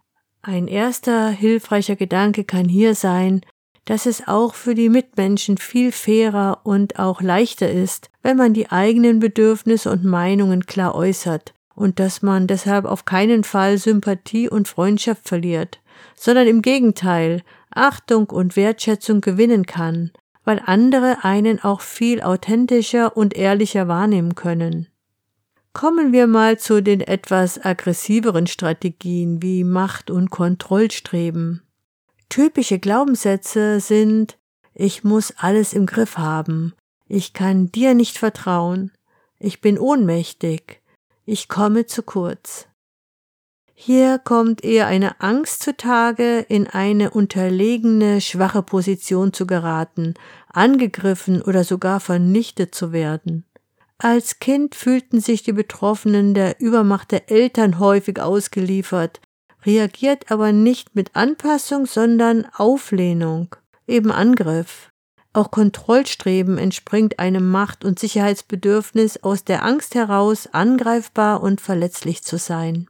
Ein 0.41 0.67
erster 0.67 1.29
hilfreicher 1.29 1.95
Gedanke 1.95 2.43
kann 2.43 2.67
hier 2.69 2.95
sein, 2.95 3.41
dass 3.85 4.05
es 4.05 4.27
auch 4.27 4.55
für 4.55 4.75
die 4.75 4.89
Mitmenschen 4.89 5.57
viel 5.57 5.91
fairer 5.91 6.61
und 6.63 6.99
auch 6.99 7.21
leichter 7.21 7.69
ist, 7.69 8.09
wenn 8.21 8.37
man 8.37 8.53
die 8.53 8.71
eigenen 8.71 9.19
Bedürfnisse 9.19 9.91
und 9.91 10.05
Meinungen 10.05 10.65
klar 10.65 10.95
äußert 10.95 11.53
und 11.75 11.99
dass 11.99 12.21
man 12.21 12.47
deshalb 12.47 12.85
auf 12.85 13.05
keinen 13.05 13.43
Fall 13.43 13.77
Sympathie 13.77 14.49
und 14.49 14.67
Freundschaft 14.67 15.27
verliert, 15.27 15.81
sondern 16.15 16.47
im 16.47 16.61
Gegenteil 16.61 17.41
Achtung 17.71 18.29
und 18.29 18.55
Wertschätzung 18.55 19.19
gewinnen 19.19 19.65
kann, 19.65 20.11
weil 20.43 20.61
andere 20.65 21.23
einen 21.23 21.63
auch 21.63 21.81
viel 21.81 22.21
authentischer 22.21 23.15
und 23.15 23.35
ehrlicher 23.35 23.87
wahrnehmen 23.87 24.35
können. 24.35 24.87
Kommen 25.73 26.11
wir 26.11 26.27
mal 26.27 26.59
zu 26.59 26.83
den 26.83 27.01
etwas 27.01 27.63
aggressiveren 27.63 28.47
Strategien 28.47 29.41
wie 29.41 29.63
Macht 29.63 30.11
und 30.11 30.29
Kontrollstreben. 30.29 31.63
Typische 32.29 32.79
Glaubenssätze 32.79 33.79
sind 33.79 34.37
ich 34.75 35.03
muss 35.03 35.33
alles 35.37 35.73
im 35.73 35.85
Griff 35.85 36.17
haben, 36.17 36.73
ich 37.07 37.33
kann 37.33 37.71
dir 37.71 37.93
nicht 37.93 38.17
vertrauen, 38.17 38.91
ich 39.37 39.61
bin 39.61 39.77
ohnmächtig, 39.77 40.81
ich 41.25 41.47
komme 41.47 41.85
zu 41.85 42.01
kurz. 42.01 42.67
Hier 43.85 44.17
kommt 44.17 44.63
eher 44.63 44.87
eine 44.87 45.19
Angst 45.19 45.61
zutage, 45.61 46.39
in 46.39 46.67
eine 46.67 47.09
unterlegene, 47.09 48.21
schwache 48.21 48.63
Position 48.63 49.33
zu 49.33 49.45
geraten, 49.45 50.13
angegriffen 50.47 51.41
oder 51.41 51.65
sogar 51.65 51.99
vernichtet 51.99 52.73
zu 52.73 52.93
werden. 52.93 53.43
Als 53.97 54.39
Kind 54.39 54.75
fühlten 54.75 55.19
sich 55.19 55.43
die 55.43 55.51
Betroffenen 55.51 56.33
der 56.33 56.61
Übermacht 56.61 57.11
der 57.11 57.29
Eltern 57.29 57.77
häufig 57.77 58.21
ausgeliefert, 58.21 59.19
reagiert 59.65 60.31
aber 60.31 60.53
nicht 60.53 60.95
mit 60.95 61.13
Anpassung, 61.13 61.85
sondern 61.85 62.47
Auflehnung, 62.55 63.53
eben 63.85 64.13
Angriff. 64.13 64.91
Auch 65.33 65.51
Kontrollstreben 65.51 66.57
entspringt 66.57 67.19
einem 67.19 67.51
Macht- 67.51 67.83
und 67.83 67.99
Sicherheitsbedürfnis 67.99 69.21
aus 69.23 69.43
der 69.43 69.65
Angst 69.65 69.93
heraus, 69.93 70.47
angreifbar 70.53 71.43
und 71.43 71.59
verletzlich 71.59 72.23
zu 72.23 72.37
sein. 72.37 72.87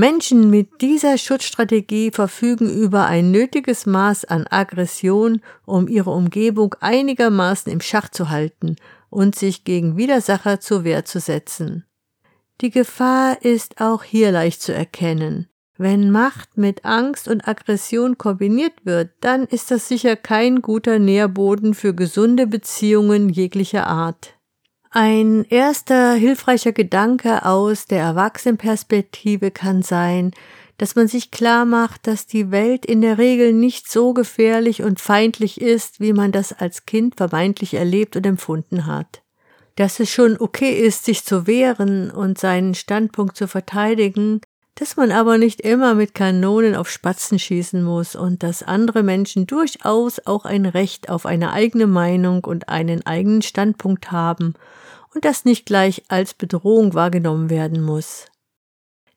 Menschen 0.00 0.48
mit 0.48 0.80
dieser 0.80 1.18
Schutzstrategie 1.18 2.12
verfügen 2.12 2.70
über 2.70 3.06
ein 3.06 3.32
nötiges 3.32 3.84
Maß 3.84 4.26
an 4.26 4.46
Aggression, 4.48 5.42
um 5.66 5.88
ihre 5.88 6.10
Umgebung 6.10 6.76
einigermaßen 6.78 7.72
im 7.72 7.80
Schach 7.80 8.08
zu 8.08 8.30
halten 8.30 8.76
und 9.10 9.34
sich 9.34 9.64
gegen 9.64 9.96
Widersacher 9.96 10.60
zur 10.60 10.84
Wehr 10.84 11.04
zu 11.04 11.18
setzen. 11.18 11.84
Die 12.60 12.70
Gefahr 12.70 13.42
ist 13.42 13.80
auch 13.80 14.04
hier 14.04 14.30
leicht 14.30 14.62
zu 14.62 14.72
erkennen. 14.72 15.48
Wenn 15.76 16.12
Macht 16.12 16.56
mit 16.56 16.84
Angst 16.84 17.26
und 17.26 17.48
Aggression 17.48 18.16
kombiniert 18.18 18.84
wird, 18.84 19.10
dann 19.20 19.46
ist 19.46 19.72
das 19.72 19.88
sicher 19.88 20.14
kein 20.14 20.62
guter 20.62 21.00
Nährboden 21.00 21.74
für 21.74 21.92
gesunde 21.92 22.46
Beziehungen 22.46 23.30
jeglicher 23.30 23.88
Art. 23.88 24.37
Ein 24.90 25.44
erster 25.44 26.14
hilfreicher 26.14 26.72
Gedanke 26.72 27.44
aus 27.44 27.84
der 27.84 28.00
Erwachsenenperspektive 28.00 29.50
kann 29.50 29.82
sein, 29.82 30.32
dass 30.78 30.94
man 30.94 31.08
sich 31.08 31.30
klar 31.30 31.66
macht, 31.66 32.06
dass 32.06 32.26
die 32.26 32.50
Welt 32.50 32.86
in 32.86 33.02
der 33.02 33.18
Regel 33.18 33.52
nicht 33.52 33.90
so 33.90 34.14
gefährlich 34.14 34.82
und 34.82 35.00
feindlich 35.00 35.60
ist, 35.60 36.00
wie 36.00 36.12
man 36.12 36.32
das 36.32 36.52
als 36.52 36.86
Kind 36.86 37.16
vermeintlich 37.16 37.74
erlebt 37.74 38.16
und 38.16 38.24
empfunden 38.24 38.86
hat. 38.86 39.22
Dass 39.76 40.00
es 40.00 40.10
schon 40.10 40.40
okay 40.40 40.72
ist, 40.72 41.04
sich 41.04 41.24
zu 41.24 41.46
wehren 41.46 42.10
und 42.10 42.38
seinen 42.38 42.74
Standpunkt 42.74 43.36
zu 43.36 43.46
verteidigen, 43.46 44.40
dass 44.78 44.96
man 44.96 45.10
aber 45.10 45.38
nicht 45.38 45.60
immer 45.60 45.94
mit 45.96 46.14
Kanonen 46.14 46.76
auf 46.76 46.88
Spatzen 46.88 47.40
schießen 47.40 47.82
muss 47.82 48.14
und 48.14 48.44
dass 48.44 48.62
andere 48.62 49.02
Menschen 49.02 49.44
durchaus 49.48 50.24
auch 50.24 50.44
ein 50.44 50.66
Recht 50.66 51.08
auf 51.08 51.26
eine 51.26 51.52
eigene 51.52 51.88
Meinung 51.88 52.44
und 52.44 52.68
einen 52.68 53.04
eigenen 53.04 53.42
Standpunkt 53.42 54.12
haben 54.12 54.54
und 55.12 55.24
das 55.24 55.44
nicht 55.44 55.66
gleich 55.66 56.04
als 56.06 56.32
Bedrohung 56.32 56.94
wahrgenommen 56.94 57.50
werden 57.50 57.82
muss. 57.82 58.26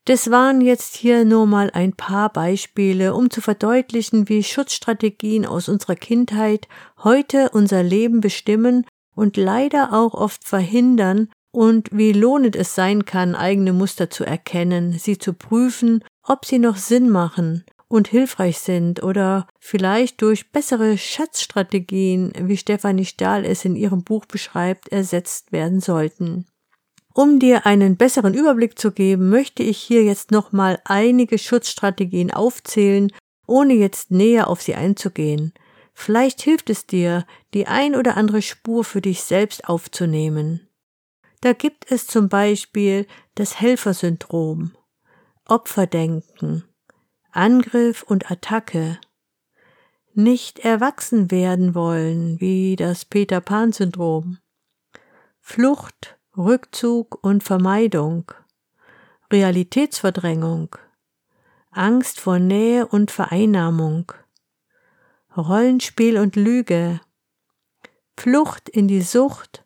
Das 0.05 0.31
waren 0.31 0.61
jetzt 0.61 0.95
hier 0.95 1.25
nur 1.25 1.45
mal 1.45 1.69
ein 1.75 1.93
paar 1.93 2.33
Beispiele, 2.33 3.13
um 3.13 3.29
zu 3.29 3.39
verdeutlichen, 3.39 4.27
wie 4.29 4.43
Schutzstrategien 4.43 5.45
aus 5.45 5.69
unserer 5.69 5.95
Kindheit 5.95 6.67
heute 7.03 7.51
unser 7.53 7.83
Leben 7.83 8.19
bestimmen 8.19 8.87
und 9.13 9.37
leider 9.37 9.93
auch 9.93 10.15
oft 10.15 10.43
verhindern, 10.43 11.29
und 11.51 11.89
wie 11.91 12.13
lohnend 12.13 12.55
es 12.55 12.75
sein 12.75 13.05
kann, 13.05 13.36
eigene 13.36 13.74
Muster 13.74 14.10
zu 14.10 14.24
erkennen, 14.24 14.93
sie 14.93 15.17
zu 15.17 15.34
prüfen, 15.34 16.03
ob 16.24 16.46
sie 16.46 16.60
noch 16.60 16.77
Sinn 16.77 17.10
machen 17.10 17.65
und 17.88 18.08
hilfreich 18.08 18.60
sind 18.60 19.03
oder 19.03 19.48
vielleicht 19.60 20.22
durch 20.22 20.51
bessere 20.51 20.98
Schatzstrategien, 20.98 22.31
wie 22.39 22.58
Stefanie 22.58 23.05
Stahl 23.05 23.46
es 23.46 23.65
in 23.65 23.75
ihrem 23.75 24.03
Buch 24.03 24.25
beschreibt, 24.25 24.89
ersetzt 24.89 25.51
werden 25.51 25.81
sollten. 25.81 26.46
Um 27.13 27.39
dir 27.39 27.65
einen 27.65 27.98
besseren 27.98 28.34
Überblick 28.34 28.79
zu 28.79 28.91
geben, 28.91 29.29
möchte 29.29 29.63
ich 29.63 29.77
hier 29.77 30.03
jetzt 30.03 30.31
nochmal 30.31 30.79
einige 30.86 31.38
Schutzstrategien 31.38 32.31
aufzählen, 32.31 33.12
ohne 33.46 33.74
jetzt 33.74 34.12
näher 34.12 34.48
auf 34.48 34.62
sie 34.62 34.75
einzugehen. 34.75 35.53
Vielleicht 35.93 36.41
hilft 36.41 36.70
es 36.70 36.88
dir, 36.88 37.25
die 37.53 37.67
ein 37.67 37.96
oder 37.96 38.15
andere 38.15 38.41
Spur 38.41 38.86
für 38.86 39.01
dich 39.01 39.24
selbst 39.24 39.67
aufzunehmen. 39.67 40.70
Da 41.41 41.53
gibt 41.53 41.91
es 41.91 42.05
zum 42.05 42.29
Beispiel 42.29 43.07
das 43.33 43.60
Helfersyndrom, 43.60 44.75
Opferdenken, 45.45 46.63
Angriff 47.31 48.03
und 48.03 48.29
Attacke, 48.29 49.00
nicht 50.13 50.60
erwachsen 50.60 51.31
werden 51.31 51.74
wollen, 51.74 52.39
wie 52.39 52.75
das 52.75 53.05
Peter 53.05 53.41
Pan-Syndrom, 53.41 54.38
Flucht, 55.39 56.19
Rückzug 56.38 57.24
und 57.24 57.43
Vermeidung, 57.43 58.31
Realitätsverdrängung, 59.31 60.75
Angst 61.71 62.19
vor 62.19 62.38
Nähe 62.38 62.86
und 62.86 63.10
Vereinnahmung, 63.10 64.12
Rollenspiel 65.36 66.19
und 66.19 66.36
Lüge, 66.36 67.01
Flucht 68.15 68.69
in 68.69 68.88
die 68.88 69.01
Sucht 69.01 69.65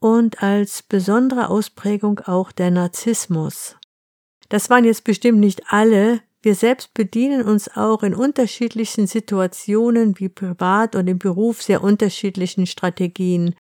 und 0.00 0.42
als 0.42 0.82
besondere 0.82 1.48
Ausprägung 1.48 2.20
auch 2.20 2.52
der 2.52 2.70
Narzissmus. 2.70 3.76
Das 4.48 4.70
waren 4.70 4.84
jetzt 4.84 5.04
bestimmt 5.04 5.38
nicht 5.38 5.62
alle. 5.68 6.20
Wir 6.42 6.54
selbst 6.54 6.94
bedienen 6.94 7.42
uns 7.42 7.76
auch 7.76 8.02
in 8.02 8.14
unterschiedlichen 8.14 9.06
Situationen 9.06 10.18
wie 10.18 10.30
privat 10.30 10.96
und 10.96 11.06
im 11.06 11.18
Beruf 11.18 11.62
sehr 11.62 11.82
unterschiedlichen 11.82 12.66
Strategien. 12.66 13.54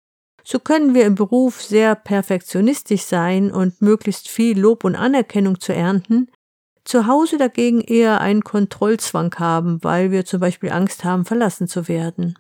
So 0.44 0.60
können 0.60 0.94
wir 0.94 1.06
im 1.06 1.16
Beruf 1.16 1.62
sehr 1.62 1.96
perfektionistisch 1.96 3.02
sein 3.02 3.52
und 3.52 3.82
möglichst 3.82 4.30
viel 4.30 4.58
Lob 4.58 4.86
und 4.86 4.96
Anerkennung 4.96 5.60
zu 5.60 5.74
ernten, 5.74 6.30
zu 6.86 7.06
Hause 7.06 7.38
dagegen 7.38 7.82
eher 7.82 8.22
einen 8.22 8.44
Kontrollzwang 8.44 9.36
haben, 9.40 9.84
weil 9.84 10.12
wir 10.12 10.24
zum 10.24 10.40
Beispiel 10.40 10.72
Angst 10.72 11.04
haben, 11.04 11.26
verlassen 11.26 11.68
zu 11.68 11.90
werden. 11.90 12.38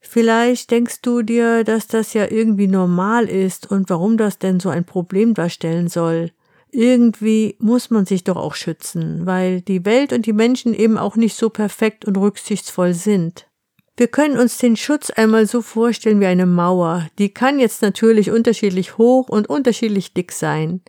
Vielleicht 0.00 0.70
denkst 0.70 1.02
du 1.02 1.22
dir, 1.22 1.62
dass 1.62 1.86
das 1.86 2.14
ja 2.14 2.30
irgendwie 2.30 2.66
normal 2.66 3.28
ist 3.28 3.70
und 3.70 3.90
warum 3.90 4.16
das 4.16 4.38
denn 4.38 4.58
so 4.58 4.68
ein 4.68 4.84
Problem 4.84 5.34
darstellen 5.34 5.88
soll. 5.88 6.32
Irgendwie 6.72 7.56
muss 7.58 7.90
man 7.90 8.06
sich 8.06 8.24
doch 8.24 8.36
auch 8.36 8.54
schützen, 8.54 9.26
weil 9.26 9.60
die 9.60 9.84
Welt 9.84 10.12
und 10.12 10.26
die 10.26 10.32
Menschen 10.32 10.72
eben 10.72 10.98
auch 10.98 11.16
nicht 11.16 11.36
so 11.36 11.50
perfekt 11.50 12.04
und 12.04 12.16
rücksichtsvoll 12.16 12.94
sind. 12.94 13.46
Wir 13.96 14.08
können 14.08 14.38
uns 14.38 14.56
den 14.56 14.76
Schutz 14.76 15.10
einmal 15.10 15.46
so 15.46 15.60
vorstellen 15.60 16.20
wie 16.20 16.26
eine 16.26 16.46
Mauer. 16.46 17.08
Die 17.18 17.34
kann 17.34 17.58
jetzt 17.58 17.82
natürlich 17.82 18.30
unterschiedlich 18.30 18.96
hoch 18.96 19.28
und 19.28 19.50
unterschiedlich 19.50 20.14
dick 20.14 20.32
sein. 20.32 20.80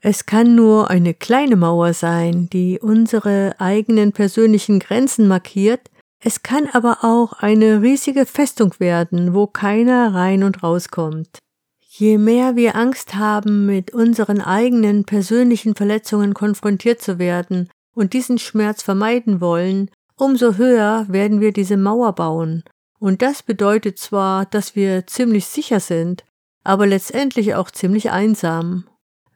Es 0.00 0.26
kann 0.26 0.54
nur 0.54 0.88
eine 0.88 1.12
kleine 1.12 1.56
Mauer 1.56 1.92
sein, 1.92 2.48
die 2.50 2.78
unsere 2.80 3.56
eigenen 3.58 4.12
persönlichen 4.12 4.78
Grenzen 4.78 5.26
markiert. 5.26 5.90
Es 6.20 6.42
kann 6.42 6.68
aber 6.72 7.04
auch 7.04 7.32
eine 7.34 7.80
riesige 7.80 8.26
Festung 8.26 8.74
werden, 8.78 9.34
wo 9.34 9.46
keiner 9.46 10.14
rein 10.14 10.42
und 10.42 10.62
rauskommt. 10.62 11.38
Je 11.80 12.18
mehr 12.18 12.56
wir 12.56 12.76
Angst 12.76 13.14
haben, 13.14 13.66
mit 13.66 13.92
unseren 13.92 14.40
eigenen 14.40 15.04
persönlichen 15.04 15.74
Verletzungen 15.74 16.34
konfrontiert 16.34 17.00
zu 17.00 17.18
werden 17.18 17.68
und 17.94 18.12
diesen 18.12 18.38
Schmerz 18.38 18.82
vermeiden 18.82 19.40
wollen, 19.40 19.90
umso 20.16 20.54
höher 20.54 21.06
werden 21.08 21.40
wir 21.40 21.52
diese 21.52 21.76
Mauer 21.76 22.14
bauen. 22.14 22.64
Und 22.98 23.22
das 23.22 23.42
bedeutet 23.42 23.98
zwar, 23.98 24.44
dass 24.46 24.74
wir 24.74 25.06
ziemlich 25.06 25.46
sicher 25.46 25.80
sind, 25.80 26.24
aber 26.64 26.86
letztendlich 26.86 27.54
auch 27.54 27.70
ziemlich 27.70 28.10
einsam. 28.10 28.84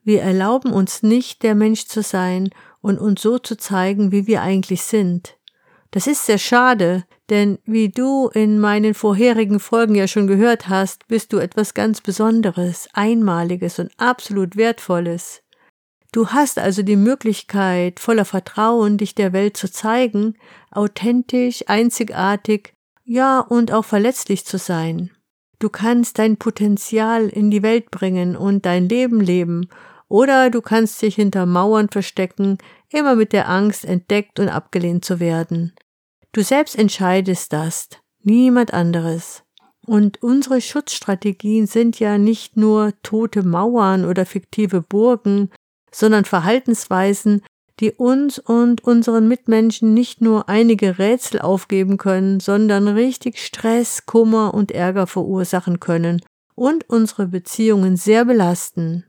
Wir 0.05 0.23
erlauben 0.23 0.73
uns 0.73 1.03
nicht, 1.05 1.45
der 1.45 1.55
Mensch 1.55 1.87
zu 1.87 2.03
sein 2.03 2.51
und 2.81 2.99
uns 2.99 3.23
so 3.23 3.39
zu 3.39 3.57
zeigen, 3.57 4.11
wie 4.11 4.27
wir 4.27 4.43
eigentlich 4.43 4.83
sind. 4.83 5.37
Das 5.93 6.07
ist 6.07 6.25
sehr 6.25 6.39
schade, 6.39 7.05
denn 7.29 7.59
wie 7.67 7.91
du 7.91 8.29
in 8.29 8.59
meinen 8.59 8.95
vorherigen 8.95 9.61
Folgen 9.61 9.95
ja 9.95 10.09
schon 10.09 10.27
gehört 10.27 10.71
hast, 10.71 11.07
bist 11.07 11.35
du 11.35 11.39
etwas 11.39 11.75
ganz 11.75 12.01
Besonderes, 12.01 12.89
Einmaliges 12.95 13.79
und 13.79 13.91
absolut 13.99 14.57
Wertvolles. 14.57 15.43
Du 16.11 16.29
hast 16.29 16.59
also 16.59 16.83
die 16.83 16.97
Möglichkeit, 16.97 18.01
voller 18.01 18.25
Vertrauen 18.25 18.97
dich 18.97 19.15
der 19.15 19.35
Welt 19.35 19.57
zu 19.59 19.71
zeigen, 19.71 20.35
authentisch, 20.71 21.65
einzigartig, 21.67 22.73
ja 23.05 23.41
und 23.41 23.71
auch 23.71 23.85
verletzlich 23.85 24.47
zu 24.47 24.57
sein. 24.57 25.11
Du 25.59 25.69
kannst 25.69 26.19
dein 26.19 26.39
Potenzial 26.39 27.29
in 27.29 27.51
die 27.51 27.63
Welt 27.63 27.91
bringen 27.91 28.35
und 28.35 28.65
dein 28.65 28.89
Leben 28.89 29.21
leben, 29.21 29.69
oder 30.13 30.51
du 30.51 30.61
kannst 30.61 31.01
dich 31.01 31.15
hinter 31.15 31.47
Mauern 31.47 31.89
verstecken, 31.89 32.59
immer 32.91 33.17
mit 33.17 33.33
der 33.33 33.49
Angst, 33.49 33.87
entdeckt 33.87 34.39
und 34.39 34.51
abgelehnt 34.51 35.07
zu 35.07 35.21
werden. 35.21 35.73
Du 36.33 36.43
selbst 36.43 36.79
entscheidest 36.79 37.55
das, 37.55 37.89
niemand 38.23 38.75
anderes. 38.75 39.43
Und 39.87 40.23
unsere 40.23 40.61
Schutzstrategien 40.61 41.67
sind 41.67 41.99
ja 41.99 42.19
nicht 42.19 42.59
nur 42.59 42.93
tote 43.03 43.43
Mauern 43.43 44.05
oder 44.05 44.27
fiktive 44.27 44.83
Burgen, 44.83 45.49
sondern 45.91 46.27
Verhaltensweisen, 46.27 47.41
die 47.81 47.93
uns 47.93 48.39
und 48.39 48.85
unseren 48.85 49.29
Mitmenschen 49.29 49.95
nicht 49.95 50.21
nur 50.21 50.47
einige 50.47 50.99
Rätsel 50.99 51.41
aufgeben 51.41 51.97
können, 51.97 52.39
sondern 52.39 52.87
richtig 52.87 53.39
Stress, 53.39 54.05
Kummer 54.05 54.53
und 54.53 54.73
Ärger 54.73 55.07
verursachen 55.07 55.81
können 55.81 56.21
und 56.55 56.87
unsere 56.91 57.29
Beziehungen 57.29 57.97
sehr 57.97 58.27
belasten. 58.27 59.07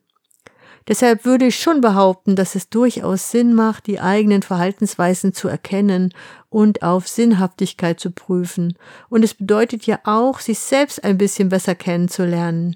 Deshalb 0.88 1.24
würde 1.24 1.46
ich 1.46 1.60
schon 1.60 1.80
behaupten, 1.80 2.36
dass 2.36 2.56
es 2.56 2.70
durchaus 2.70 3.32
Sinn 3.32 3.54
macht, 3.54 3.88
die 3.88 4.02
eigenen 4.02 4.42
Verhaltensweisen 4.42 5.34
zu 5.34 5.48
erkennen 5.48 6.14
und 6.50 6.84
auf 6.84 7.08
Sinnhaftigkeit 7.08 8.00
zu 8.00 8.12
prüfen. 8.12 8.78
Und 9.10 9.24
es 9.24 9.34
bedeutet 9.34 9.86
ja 9.86 10.00
auch, 10.04 10.40
sich 10.40 10.60
selbst 10.60 11.04
ein 11.04 11.18
bisschen 11.18 11.50
besser 11.50 11.76
kennenzulernen. 11.76 12.76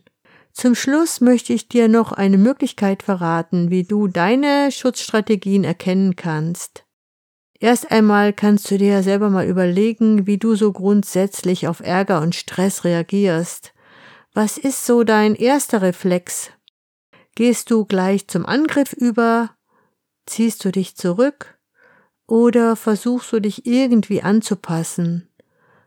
Zum 0.53 0.73
Schluss 0.73 1.21
möchte 1.21 1.53
ich 1.53 1.67
dir 1.67 1.87
noch 1.87 2.11
eine 2.11 2.37
Möglichkeit 2.37 3.03
verraten, 3.03 3.69
wie 3.69 3.83
du 3.83 4.07
deine 4.07 4.71
Schutzstrategien 4.71 5.63
erkennen 5.63 6.15
kannst. 6.15 6.83
Erst 7.59 7.91
einmal 7.91 8.33
kannst 8.33 8.69
du 8.71 8.77
dir 8.77 9.03
selber 9.03 9.29
mal 9.29 9.47
überlegen, 9.47 10.27
wie 10.27 10.37
du 10.37 10.55
so 10.55 10.71
grundsätzlich 10.71 11.67
auf 11.67 11.79
Ärger 11.79 12.21
und 12.21 12.35
Stress 12.35 12.83
reagierst. 12.83 13.73
Was 14.33 14.57
ist 14.57 14.85
so 14.85 15.03
dein 15.03 15.35
erster 15.35 15.81
Reflex? 15.81 16.51
Gehst 17.37 17.69
du 17.69 17.85
gleich 17.85 18.27
zum 18.27 18.47
Angriff 18.47 18.93
über? 18.93 19.51
Ziehst 20.25 20.65
du 20.65 20.71
dich 20.71 20.95
zurück? 20.95 21.59
Oder 22.25 22.75
versuchst 22.75 23.31
du 23.31 23.39
dich 23.39 23.67
irgendwie 23.67 24.23
anzupassen? 24.23 25.29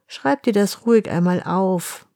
Schreib 0.06 0.44
dir 0.44 0.52
das 0.52 0.86
ruhig 0.86 1.10
einmal 1.10 1.42
auf. 1.42 2.06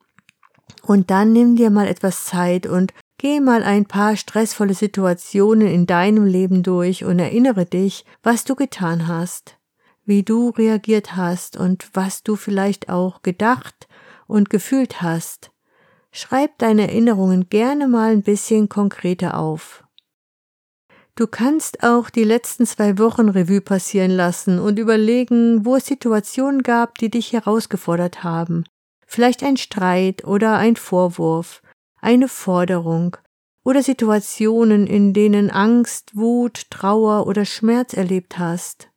Und 0.85 1.11
dann 1.11 1.33
nimm 1.33 1.57
dir 1.57 1.71
mal 1.71 1.89
etwas 1.89 2.27
Zeit 2.27 2.69
und 2.69 2.95
geh 3.19 3.41
mal 3.41 3.65
ein 3.65 3.87
paar 3.87 4.15
stressvolle 4.17 4.75
Situationen 4.75 5.67
in 5.67 5.87
deinem 5.87 6.27
Leben 6.27 6.63
durch 6.63 7.03
und 7.03 7.19
erinnere 7.19 7.67
dich, 7.67 8.05
was 8.23 8.45
du 8.45 8.55
getan 8.55 9.09
hast, 9.09 9.59
wie 10.05 10.23
du 10.23 10.51
reagiert 10.51 11.17
hast 11.17 11.57
und 11.57 11.91
was 11.93 12.23
du 12.23 12.37
vielleicht 12.37 12.89
auch 12.89 13.23
gedacht 13.23 13.89
und 14.29 14.49
gefühlt 14.49 15.03
hast. 15.03 15.51
Schreib 16.17 16.59
deine 16.59 16.83
Erinnerungen 16.83 17.49
gerne 17.49 17.89
mal 17.89 18.13
ein 18.13 18.23
bisschen 18.23 18.69
konkreter 18.69 19.37
auf. 19.37 19.83
Du 21.17 21.27
kannst 21.27 21.83
auch 21.83 22.09
die 22.09 22.23
letzten 22.23 22.67
zwei 22.67 22.99
Wochen 22.99 23.29
Revue 23.29 23.61
passieren 23.61 24.13
lassen 24.13 24.61
und 24.61 24.79
überlegen, 24.79 25.65
wo 25.65 25.75
es 25.75 25.87
Situationen 25.87 26.63
gab, 26.63 26.99
die 26.99 27.11
dich 27.11 27.33
herausgefordert 27.33 28.23
haben, 28.23 28.63
vielleicht 29.09 29.43
ein 29.43 29.57
Streit 29.57 30.25
oder 30.25 30.57
ein 30.57 30.77
Vorwurf, 30.77 31.63
eine 32.01 32.29
Forderung 32.29 33.17
oder 33.65 33.83
Situationen, 33.83 34.87
in 34.87 35.15
denen 35.15 35.51
Angst, 35.51 36.15
Wut, 36.15 36.71
Trauer 36.71 37.27
oder 37.27 37.45
Schmerz 37.45 37.93
erlebt 37.93 38.39
hast. 38.39 38.89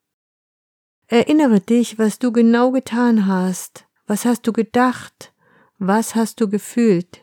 Erinnere 1.07 1.61
dich, 1.61 1.97
was 1.97 2.19
du 2.19 2.31
genau 2.31 2.69
getan 2.69 3.25
hast, 3.25 3.85
was 4.05 4.23
hast 4.23 4.45
du 4.45 4.53
gedacht, 4.53 5.33
was 5.79 6.15
hast 6.15 6.41
du 6.41 6.49
gefühlt. 6.49 7.21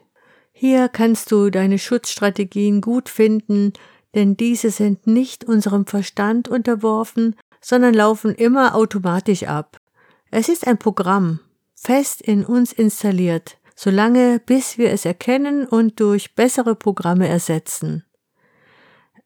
Hier 0.52 0.88
kannst 0.88 1.32
du 1.32 1.50
deine 1.50 1.78
Schutzstrategien 1.78 2.80
gut 2.80 3.08
finden, 3.08 3.72
denn 4.14 4.36
diese 4.36 4.70
sind 4.70 5.06
nicht 5.06 5.44
unserem 5.44 5.86
Verstand 5.86 6.48
unterworfen, 6.48 7.34
sondern 7.60 7.94
laufen 7.94 8.34
immer 8.34 8.74
automatisch 8.74 9.44
ab. 9.44 9.78
Es 10.30 10.48
ist 10.48 10.66
ein 10.66 10.78
Programm, 10.78 11.40
fest 11.74 12.22
in 12.22 12.44
uns 12.44 12.72
installiert, 12.72 13.58
solange 13.74 14.38
bis 14.38 14.78
wir 14.78 14.90
es 14.90 15.04
erkennen 15.04 15.66
und 15.66 15.98
durch 15.98 16.34
bessere 16.34 16.76
Programme 16.76 17.26
ersetzen. 17.26 18.04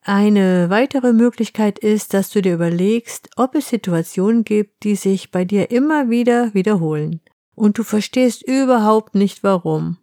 Eine 0.01 0.69
weitere 0.69 1.13
Möglichkeit 1.13 1.77
ist, 1.77 2.13
dass 2.13 2.31
du 2.31 2.41
dir 2.41 2.55
überlegst, 2.55 3.29
ob 3.35 3.53
es 3.53 3.69
Situationen 3.69 4.43
gibt, 4.43 4.83
die 4.83 4.95
sich 4.95 5.29
bei 5.29 5.45
dir 5.45 5.69
immer 5.69 6.09
wieder 6.09 6.53
wiederholen 6.53 7.21
und 7.59 7.77
du 7.77 7.83
verstehst 7.83 8.41
überhaupt 8.41 9.15
nicht 9.15 9.43
warum. 9.43 9.97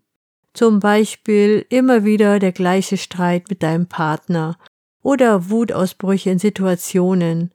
Zum 0.52 0.78
Beispiel 0.78 1.64
immer 1.70 2.04
wieder 2.04 2.38
der 2.38 2.52
gleiche 2.52 2.98
Streit 2.98 3.48
mit 3.48 3.62
deinem 3.62 3.86
Partner 3.86 4.58
oder 5.02 5.48
Wutausbrüche 5.50 6.30
in 6.30 6.38
Situationen 6.38 7.52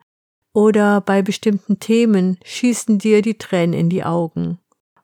oder 0.53 1.01
bei 1.01 1.21
bestimmten 1.21 1.79
Themen 1.79 2.37
schießen 2.43 2.97
dir 2.97 3.21
die 3.21 3.37
Tränen 3.37 3.73
in 3.73 3.89
die 3.89 4.03
Augen. 4.03 4.57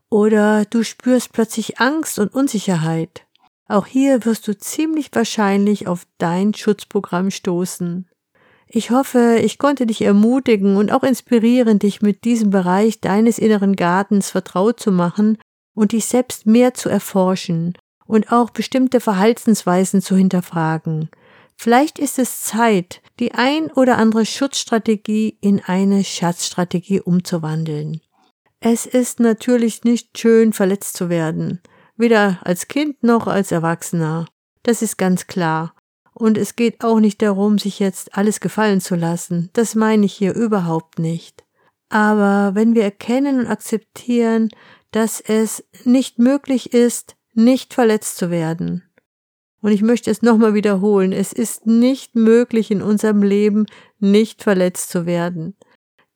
Oder 0.09 0.65
du 0.65 0.83
spürst 0.83 1.31
plötzlich 1.31 1.79
Angst 1.79 2.17
und 2.17 2.33
Unsicherheit. 2.33 3.25
Auch 3.67 3.85
hier 3.85 4.25
wirst 4.25 4.47
du 4.47 4.57
ziemlich 4.57 5.09
wahrscheinlich 5.13 5.87
auf 5.87 6.07
dein 6.17 6.53
Schutzprogramm 6.53 7.29
stoßen. 7.29 8.07
Ich 8.69 8.91
hoffe, 8.91 9.39
ich 9.41 9.57
konnte 9.57 9.85
dich 9.85 10.01
ermutigen 10.01 10.75
und 10.75 10.91
auch 10.91 11.03
inspirieren, 11.03 11.79
dich 11.79 12.01
mit 12.01 12.25
diesem 12.25 12.49
Bereich 12.49 12.99
deines 12.99 13.39
inneren 13.39 13.75
Gartens 13.75 14.29
vertraut 14.29 14.79
zu 14.79 14.91
machen 14.91 15.37
und 15.73 15.93
dich 15.93 16.05
selbst 16.05 16.45
mehr 16.45 16.73
zu 16.73 16.89
erforschen 16.89 17.77
und 18.05 18.31
auch 18.31 18.49
bestimmte 18.49 18.99
Verhaltensweisen 18.99 20.01
zu 20.01 20.15
hinterfragen. 20.15 21.09
Vielleicht 21.55 21.97
ist 21.97 22.19
es 22.19 22.41
Zeit, 22.41 23.01
die 23.19 23.33
ein 23.33 23.71
oder 23.71 23.97
andere 23.97 24.25
Schutzstrategie 24.25 25.37
in 25.41 25.61
eine 25.65 26.03
Schatzstrategie 26.03 27.01
umzuwandeln. 27.01 28.01
Es 28.59 28.85
ist 28.85 29.19
natürlich 29.19 29.83
nicht 29.83 30.17
schön, 30.17 30.51
verletzt 30.53 30.97
zu 30.97 31.09
werden, 31.09 31.61
weder 31.95 32.39
als 32.43 32.67
Kind 32.67 33.03
noch 33.03 33.27
als 33.27 33.51
Erwachsener. 33.51 34.25
Das 34.63 34.81
ist 34.81 34.97
ganz 34.97 35.27
klar. 35.27 35.73
Und 36.17 36.37
es 36.37 36.55
geht 36.55 36.83
auch 36.83 36.99
nicht 36.99 37.21
darum, 37.21 37.57
sich 37.59 37.79
jetzt 37.79 38.17
alles 38.17 38.39
gefallen 38.39 38.81
zu 38.81 38.95
lassen. 38.95 39.49
Das 39.53 39.75
meine 39.75 40.05
ich 40.05 40.13
hier 40.13 40.33
überhaupt 40.33 40.99
nicht. 40.99 41.45
Aber 41.89 42.55
wenn 42.55 42.75
wir 42.75 42.83
erkennen 42.83 43.39
und 43.39 43.47
akzeptieren, 43.47 44.49
dass 44.91 45.21
es 45.21 45.63
nicht 45.83 46.17
möglich 46.17 46.73
ist, 46.73 47.15
nicht 47.33 47.73
verletzt 47.73 48.17
zu 48.17 48.31
werden. 48.31 48.83
Und 49.61 49.71
ich 49.71 49.81
möchte 49.81 50.09
es 50.09 50.21
nochmal 50.21 50.53
wiederholen, 50.53 51.11
es 51.11 51.33
ist 51.33 51.67
nicht 51.67 52.15
möglich 52.15 52.71
in 52.71 52.81
unserem 52.81 53.21
Leben, 53.21 53.65
nicht 53.99 54.43
verletzt 54.43 54.89
zu 54.89 55.05
werden 55.05 55.55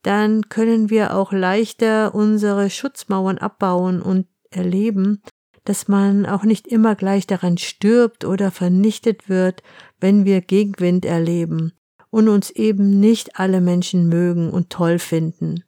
dann 0.02 0.50
können 0.50 0.90
wir 0.90 1.16
auch 1.16 1.32
leichter 1.32 2.16
unsere 2.16 2.70
Schutzmauern 2.70 3.38
abbauen 3.38 4.02
und 4.02 4.28
erleben, 4.50 5.22
dass 5.64 5.88
man 5.88 6.26
auch 6.26 6.44
nicht 6.44 6.68
immer 6.68 6.96
gleich 6.96 7.28
daran 7.28 7.58
stirbt 7.58 8.26
oder 8.26 8.52
vernichtet 8.52 9.30
wird, 9.30 9.64
wenn 10.00 10.26
wir 10.26 10.42
Gegenwind 10.42 11.06
erleben 11.06 11.74
und 12.10 12.28
uns 12.28 12.50
eben 12.50 13.00
nicht 13.00 13.40
alle 13.40 13.62
Menschen 13.62 14.10
mögen 14.10 14.50
und 14.52 14.70
toll 14.70 15.00
finden. 15.00 15.64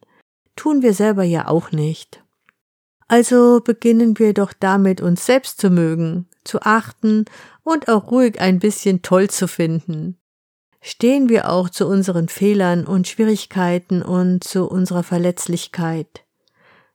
Tun 0.56 0.82
wir 0.82 0.94
selber 0.94 1.24
ja 1.24 1.48
auch 1.48 1.72
nicht. 1.72 2.22
Also 3.08 3.60
beginnen 3.62 4.18
wir 4.18 4.34
doch 4.34 4.52
damit, 4.52 5.00
uns 5.00 5.26
selbst 5.26 5.60
zu 5.60 5.70
mögen, 5.70 6.26
zu 6.44 6.60
achten 6.62 7.24
und 7.62 7.88
auch 7.88 8.10
ruhig 8.10 8.40
ein 8.40 8.58
bisschen 8.58 9.02
toll 9.02 9.28
zu 9.30 9.48
finden. 9.48 10.18
Stehen 10.80 11.28
wir 11.28 11.50
auch 11.50 11.70
zu 11.70 11.86
unseren 11.86 12.28
Fehlern 12.28 12.86
und 12.86 13.08
Schwierigkeiten 13.08 14.02
und 14.02 14.44
zu 14.44 14.68
unserer 14.68 15.02
Verletzlichkeit. 15.02 16.24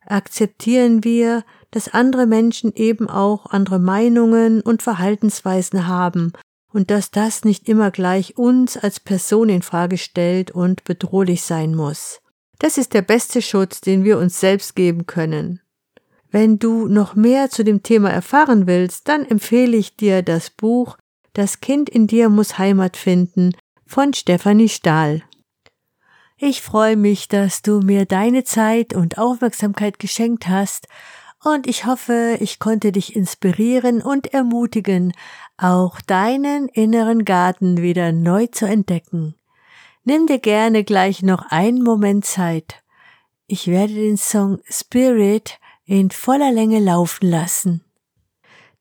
Akzeptieren 0.06 1.04
wir, 1.04 1.44
dass 1.72 1.94
andere 1.94 2.26
Menschen 2.26 2.74
eben 2.74 3.10
auch 3.10 3.48
andere 3.48 3.80
Meinungen 3.80 4.62
und 4.62 4.82
Verhaltensweisen 4.82 5.88
haben 5.88 6.34
und 6.72 6.92
dass 6.92 7.12
das 7.12 7.44
nicht 7.44 7.68
immer 7.68 7.92
gleich 7.92 8.38
uns 8.38 8.78
als 8.78 9.00
Person 9.00 9.50
in 9.50 9.62
Frage 9.62 9.98
stellt 9.98 10.52
und 10.52 10.84
bedrohlich 10.84 11.42
sein 11.42 11.76
muss. 11.76 12.22
Das 12.60 12.78
ist 12.78 12.94
der 12.94 13.02
beste 13.02 13.42
Schutz, 13.42 13.82
den 13.82 14.04
wir 14.04 14.18
uns 14.18 14.40
selbst 14.40 14.76
geben 14.76 15.06
können. 15.06 15.62
Wenn 16.32 16.60
du 16.60 16.88
noch 16.88 17.16
mehr 17.16 17.50
zu 17.50 17.64
dem 17.64 17.82
Thema 17.82 18.12
erfahren 18.12 18.68
willst, 18.68 19.08
dann 19.08 19.26
empfehle 19.26 19.76
ich 19.76 19.96
dir 19.96 20.22
das 20.22 20.50
Buch 20.50 20.98
Das 21.34 21.62
Kind 21.62 21.90
in 21.90 22.08
dir 22.08 22.28
muss 22.30 22.58
Heimat 22.58 22.98
finden 22.98 23.56
von 23.86 24.14
Stefanie 24.14 24.70
Stahl. 24.70 25.24
Ich 26.38 26.62
freue 26.62 26.96
mich, 26.96 27.28
dass 27.28 27.62
du 27.62 27.82
mir 27.82 28.06
deine 28.06 28.44
Zeit 28.44 28.94
und 28.94 29.18
Aufmerksamkeit 29.18 30.00
geschenkt 30.00 30.48
hast 30.48 30.88
und 31.44 31.68
ich 31.68 31.86
hoffe, 31.86 32.38
ich 32.40 32.60
konnte 32.60 32.92
dich 32.92 33.16
inspirieren 33.16 34.02
und 34.02 34.34
ermutigen, 34.34 35.14
auch 35.58 36.02
deinen 36.02 36.68
inneren 36.70 37.26
Garten 37.26 37.82
wieder 37.82 38.12
neu 38.12 38.48
zu 38.48 38.66
entdecken. 38.66 39.36
Nimm 40.04 40.28
dir 40.28 40.40
gerne 40.40 40.84
gleich 40.84 41.22
noch 41.22 41.46
einen 41.50 41.84
Moment 41.84 42.26
Zeit. 42.26 42.84
Ich 43.48 43.68
werde 43.68 43.94
den 43.94 44.18
Song 44.18 44.60
Spirit 44.70 45.60
in 45.86 46.12
voller 46.12 46.52
Länge 46.52 46.80
laufen 46.80 47.30
lassen. 47.30 47.84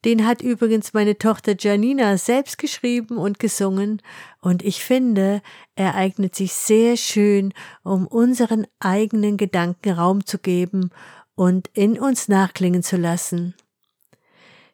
Den 0.04 0.26
hat 0.26 0.42
übrigens 0.42 0.94
meine 0.94 1.18
Tochter 1.18 1.56
Janina 1.58 2.16
selbst 2.18 2.58
geschrieben 2.58 3.18
und 3.18 3.40
gesungen, 3.40 4.00
und 4.40 4.62
ich 4.62 4.84
finde, 4.84 5.42
er 5.74 5.96
eignet 5.96 6.36
sich 6.36 6.52
sehr 6.52 6.96
schön, 6.96 7.52
um 7.82 8.06
unseren 8.06 8.68
eigenen 8.78 9.36
Gedanken 9.36 9.90
Raum 9.90 10.24
zu 10.24 10.38
geben 10.38 10.90
und 11.38 11.70
in 11.72 11.98
uns 12.00 12.26
nachklingen 12.26 12.82
zu 12.82 12.96
lassen. 12.96 13.54